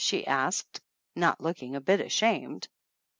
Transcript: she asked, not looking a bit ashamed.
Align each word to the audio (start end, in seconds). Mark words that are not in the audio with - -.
she 0.03 0.25
asked, 0.25 0.81
not 1.15 1.39
looking 1.39 1.75
a 1.75 1.79
bit 1.81 2.01
ashamed. 2.01 2.67